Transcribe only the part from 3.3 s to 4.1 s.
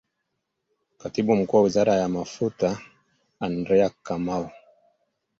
Andrew